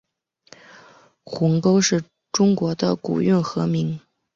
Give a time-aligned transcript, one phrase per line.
[1.23, 3.99] 鸿沟是中国的古运河名。